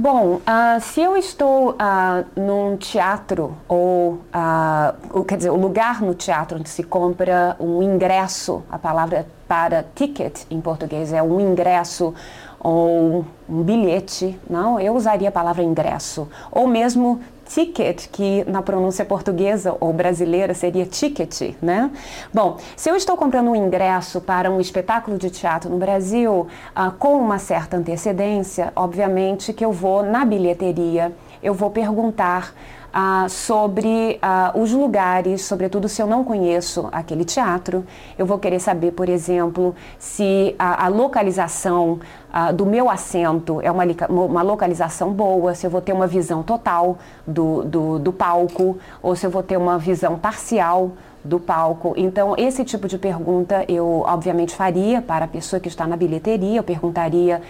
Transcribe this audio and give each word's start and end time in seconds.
Bom, 0.00 0.36
uh, 0.36 0.80
se 0.80 1.00
eu 1.00 1.16
estou 1.16 1.70
uh, 1.72 2.40
num 2.40 2.76
teatro 2.76 3.56
ou, 3.66 4.20
uh, 4.32 5.24
quer 5.24 5.38
dizer, 5.38 5.50
o 5.50 5.56
lugar 5.56 6.00
no 6.00 6.14
teatro 6.14 6.56
onde 6.56 6.68
se 6.68 6.84
compra 6.84 7.56
um 7.58 7.82
ingresso, 7.82 8.62
a 8.70 8.78
palavra 8.78 9.26
para 9.48 9.84
ticket 9.96 10.42
em 10.52 10.60
português 10.60 11.12
é 11.12 11.20
um 11.20 11.40
ingresso 11.40 12.14
ou 12.60 13.26
um 13.50 13.62
bilhete, 13.64 14.38
não? 14.48 14.78
Eu 14.78 14.94
usaria 14.94 15.30
a 15.30 15.32
palavra 15.32 15.64
ingresso 15.64 16.28
ou 16.52 16.68
mesmo 16.68 17.20
ticket, 17.48 18.08
que 18.12 18.44
na 18.46 18.62
pronúncia 18.62 19.04
portuguesa 19.04 19.74
ou 19.80 19.92
brasileira 19.92 20.54
seria 20.54 20.86
ticket, 20.86 21.54
né? 21.60 21.90
Bom, 22.32 22.58
se 22.76 22.90
eu 22.90 22.94
estou 22.94 23.16
comprando 23.16 23.50
um 23.50 23.56
ingresso 23.56 24.20
para 24.20 24.50
um 24.50 24.60
espetáculo 24.60 25.18
de 25.18 25.30
teatro 25.30 25.70
no 25.70 25.78
Brasil 25.78 26.46
ah, 26.74 26.90
com 26.90 27.18
uma 27.18 27.38
certa 27.38 27.76
antecedência, 27.76 28.72
obviamente 28.76 29.52
que 29.52 29.64
eu 29.64 29.72
vou 29.72 30.02
na 30.02 30.24
bilheteria, 30.24 31.12
eu 31.42 31.54
vou 31.54 31.70
perguntar 31.70 32.52
ah, 32.92 33.26
sobre 33.28 34.18
ah, 34.22 34.52
os 34.54 34.72
lugares, 34.72 35.42
sobretudo 35.42 35.88
se 35.88 36.00
eu 36.00 36.06
não 36.06 36.24
conheço 36.24 36.88
aquele 36.90 37.24
teatro. 37.24 37.84
Eu 38.16 38.24
vou 38.24 38.38
querer 38.38 38.60
saber, 38.60 38.92
por 38.92 39.08
exemplo, 39.08 39.74
se 39.98 40.54
a, 40.58 40.86
a 40.86 40.88
localização 40.88 42.00
ah, 42.32 42.50
do 42.50 42.64
meu 42.64 42.88
assento 42.88 43.60
é 43.60 43.70
uma, 43.70 43.84
uma 44.08 44.42
localização 44.42 45.12
boa, 45.12 45.54
se 45.54 45.66
eu 45.66 45.70
vou 45.70 45.80
ter 45.80 45.92
uma 45.92 46.06
visão 46.06 46.42
total 46.42 46.98
do, 47.26 47.64
do, 47.64 47.98
do 47.98 48.12
palco 48.12 48.78
ou 49.02 49.14
se 49.14 49.26
eu 49.26 49.30
vou 49.30 49.42
ter 49.42 49.56
uma 49.56 49.78
visão 49.78 50.18
parcial 50.18 50.92
do 51.24 51.38
palco. 51.38 51.94
Então, 51.96 52.34
esse 52.36 52.64
tipo 52.64 52.88
de 52.88 52.98
pergunta 52.98 53.64
eu, 53.68 54.02
obviamente, 54.06 54.54
faria 54.54 55.02
para 55.02 55.24
a 55.24 55.28
pessoa 55.28 55.60
que 55.60 55.68
está 55.68 55.86
na 55.86 55.96
bilheteria. 55.96 56.58
Eu 56.58 56.62
perguntaria 56.62 57.42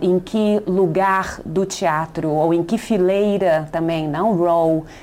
em 0.00 0.18
que 0.18 0.62
lugar 0.66 1.40
do 1.44 1.66
teatro 1.66 2.30
ou 2.30 2.54
em 2.54 2.62
que 2.62 2.78
fileira 2.78 3.68
também, 3.70 4.08
não 4.08 4.36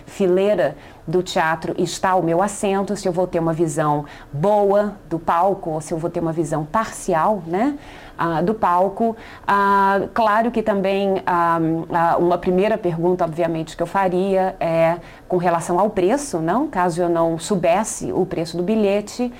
fileira 0.05 0.75
do 1.07 1.21
teatro 1.21 1.73
está 1.77 2.15
o 2.15 2.23
meu 2.23 2.41
assento, 2.41 2.95
se 2.95 3.07
eu 3.07 3.11
vou 3.11 3.27
ter 3.27 3.39
uma 3.39 3.53
visão 3.53 4.05
boa 4.31 4.95
do 5.09 5.19
palco 5.19 5.71
ou 5.71 5.81
se 5.81 5.93
eu 5.93 5.97
vou 5.97 6.09
ter 6.09 6.19
uma 6.19 6.31
visão 6.31 6.65
parcial, 6.65 7.43
né? 7.45 7.77
Uh, 8.19 8.43
do 8.43 8.53
palco. 8.53 9.15
Uh, 9.43 10.07
claro 10.13 10.51
que 10.51 10.61
também 10.61 11.15
uh, 11.15 12.19
uma 12.19 12.37
primeira 12.37 12.77
pergunta, 12.77 13.25
obviamente, 13.25 13.75
que 13.75 13.81
eu 13.81 13.87
faria 13.87 14.55
é 14.59 14.97
com 15.27 15.37
relação 15.37 15.79
ao 15.79 15.89
preço, 15.89 16.39
não? 16.39 16.67
Caso 16.67 17.01
eu 17.01 17.09
não 17.09 17.39
soubesse 17.39 18.11
o 18.11 18.25
preço 18.25 18.57
do 18.57 18.63
bilhete, 18.63 19.33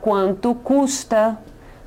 quanto 0.00 0.54
custa 0.54 1.36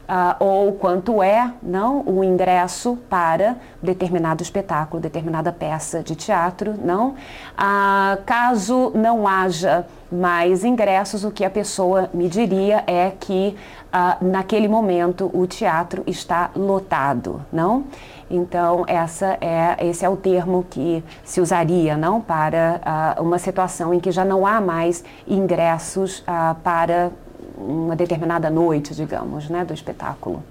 Uh, 0.04 0.36
ou 0.38 0.74
quanto 0.74 1.24
é 1.24 1.54
não 1.64 2.02
o 2.02 2.26
ingresso 2.26 2.98
para 3.10 3.56
determinado 3.82 4.44
espetáculo, 4.44 5.02
determinada 5.02 5.50
peça 5.50 6.04
de 6.04 6.14
teatro, 6.14 6.76
não? 6.84 7.12
Uh, 7.12 8.22
caso 8.26 8.92
não 8.94 9.26
haja 9.26 9.88
mais 10.12 10.66
ingressos, 10.66 11.24
o 11.24 11.32
que 11.32 11.46
a 11.46 11.50
pessoa 11.50 12.10
me 12.14 12.28
diria 12.28 12.84
é 12.86 13.14
que 13.18 13.56
uh, 13.94 14.26
naquele 14.26 14.68
momento 14.68 15.32
o 15.34 15.48
teatro 15.48 16.04
está 16.06 16.52
lotado, 16.54 17.42
não? 17.52 17.86
Então 18.30 18.84
essa 18.88 19.38
é 19.40 19.78
esse 19.88 20.04
é 20.04 20.10
o 20.10 20.18
termo 20.18 20.66
que 20.70 21.02
se 21.24 21.40
usaria, 21.40 21.96
não, 21.96 22.20
para 22.20 23.16
uma 23.20 23.38
situação 23.38 23.94
em 23.94 24.00
que 24.00 24.12
já 24.12 24.26
não 24.26 24.46
há 24.46 24.60
mais 24.60 25.04
ingressos 25.28 26.24
para 26.64 27.12
uma 27.68 27.96
determinada 27.96 28.50
noite, 28.50 28.94
digamos, 28.94 29.50
né, 29.50 29.64
do 29.64 29.74
espetáculo. 29.74 30.44